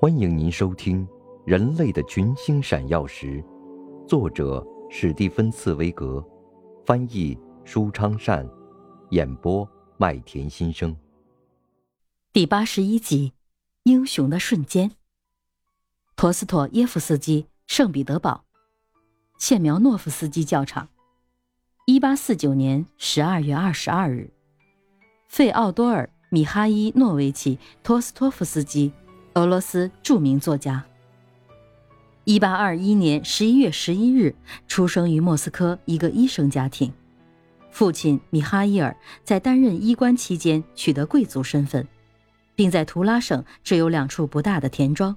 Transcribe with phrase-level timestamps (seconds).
[0.00, 1.06] 欢迎您收听
[1.46, 3.42] 《人类的群星闪耀时》，
[4.06, 6.22] 作者史蒂芬·茨威格，
[6.84, 8.46] 翻译舒昌善，
[9.10, 10.94] 演播麦田心声。
[12.32, 13.32] 第八十一集：
[13.84, 14.90] 英雄的瞬间。
[16.16, 18.44] 陀思妥耶夫斯基，圣彼得堡，
[19.38, 20.88] 谢苗诺夫斯基教场，
[21.86, 24.30] 一八四九年十二月二十二日，
[25.28, 28.92] 费奥多尔·米哈伊诺维奇·托斯托夫斯基。
[29.34, 30.84] 俄罗斯著名作家。
[32.22, 34.34] 一八二一年十一月十一日
[34.68, 36.92] 出生于莫斯科一个医生家庭，
[37.72, 41.86] 父亲米哈伊尔在担任医官期间取得贵族身份，
[42.54, 45.16] 并在图拉省只有两处不大的田庄。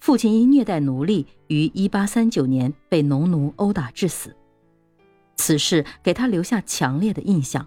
[0.00, 4.34] 父亲因虐待奴隶，于一八三九年被农奴殴打致死，
[5.36, 7.66] 此事给他留下强烈的印象。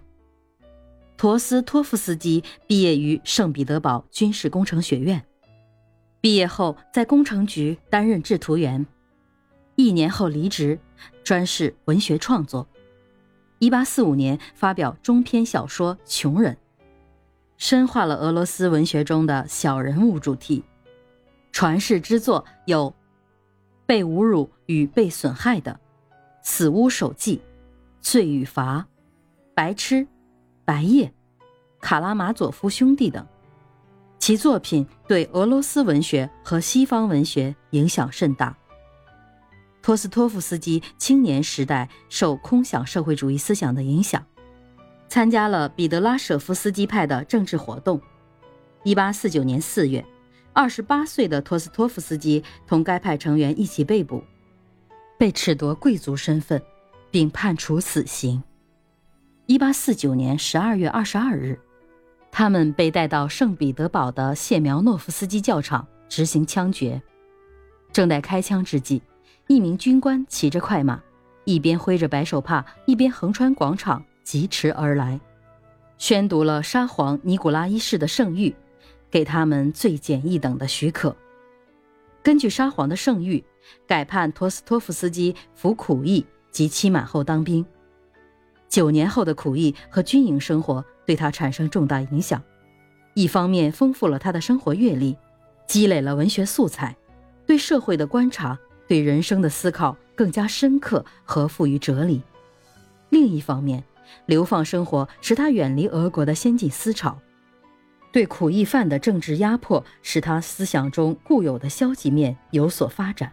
[1.16, 5.24] 陀思托夫斯基毕业于圣彼得堡军事工程学院。
[6.22, 8.86] 毕业后，在工程局担任制图员，
[9.74, 10.78] 一年后离职，
[11.24, 12.68] 专事文学创作。
[13.58, 16.54] 一八四五年发表中篇小说《穷人》，
[17.56, 20.62] 深化了俄罗斯文学中的小人物主题。
[21.50, 22.90] 传世之作有
[23.84, 25.72] 《被侮辱与被损害的》
[26.40, 27.36] 《死屋手记》
[28.00, 28.78] 《罪与罚》
[29.54, 29.96] 《白痴》
[30.64, 31.06] 《白夜》
[31.80, 33.26] 《卡拉马佐夫兄弟》等。
[34.22, 38.56] 其作品对俄罗斯文学和西方文学影响甚大。
[39.82, 44.24] 托斯托夫斯基青年时代受空想社会主义思想的影响，
[45.08, 48.00] 参加了彼得拉舍夫斯基派的政治活动。
[48.84, 50.04] 1849年4月
[50.54, 54.22] ，28岁的托斯托夫斯基同该派成员一起被捕，
[55.18, 56.62] 被褫夺贵族身份，
[57.10, 58.40] 并判处死刑。
[59.48, 61.60] 1849年12月22日。
[62.34, 67.00] 他们被带到圣彼得堡的谢苗诺夫斯基教场执行枪决。
[67.92, 69.02] 正在开枪之际，
[69.48, 70.98] 一名军官骑着快马，
[71.44, 75.20] 一边挥着白手帕，一边横穿广场疾驰而来，
[75.98, 78.54] 宣读了沙皇尼古拉一世的圣谕，
[79.10, 81.14] 给他们最简易等的许可。
[82.22, 83.44] 根据沙皇的圣谕，
[83.86, 87.64] 改判托斯托夫斯基服苦役及期满后当兵。
[88.70, 92.42] 九年后的苦役和军营生活对他产生重大影响，
[93.14, 95.16] 一方面丰富了他的生活阅历，
[95.66, 96.96] 积累了文学素材，
[97.46, 102.20] 对社会的观察、对人生的思考更加深刻和富于哲理；
[103.10, 103.82] 另一方面，
[104.26, 107.18] 流放生活使他远离俄国的先进思潮，
[108.12, 113.32] 对苦役犯的政治压迫使他思想中固有的消极面有所发展。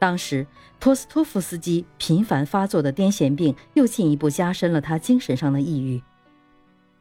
[0.00, 0.46] 当时，
[0.78, 6.00] 托斯托夫斯基频繁发作的癫痫病又进一步加深了他精神上的抑郁。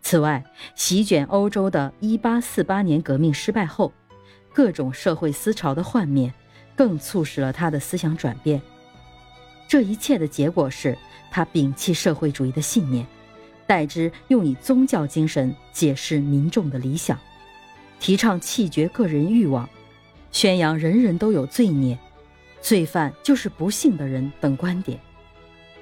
[0.09, 0.41] 此外，
[0.73, 3.91] 席卷欧洲的1848年革命失败后，
[4.53, 6.33] 各种社会思潮的幻灭，
[6.77, 8.61] 更促使了他的思想转变。
[9.67, 10.97] 这一切的结果是
[11.29, 13.05] 他摒弃社会主义的信念，
[13.65, 17.19] 代之用以宗教精神解释民众的理想，
[17.99, 19.69] 提倡弃绝个人欲望，
[20.31, 21.99] 宣扬人人都有罪孽。
[22.61, 24.97] 罪犯就是不幸的人等观点，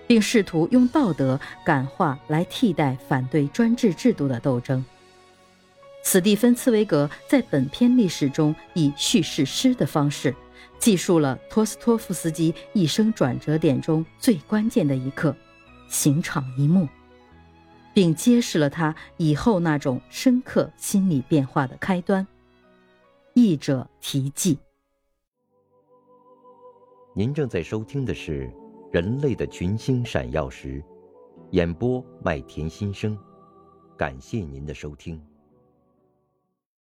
[0.07, 4.83] 并试图用道德感化来替代反对专制制度的斗争。
[6.03, 10.35] 斯蒂芬·茨威格在本篇历史中以叙事诗的方式，
[10.77, 15.35] 记述了托斯托夫斯基一生转折点中最关键的一刻——
[15.89, 16.87] 刑场一幕，
[17.91, 22.27] 并揭示了他以后那种深刻心理变化的开端。
[23.33, 24.59] 译者题记。
[27.15, 28.47] 您正在收听的是
[28.95, 30.81] 《人类的群星闪耀时》，
[31.51, 33.19] 演播麦田心声，
[33.97, 35.21] 感谢您的收听。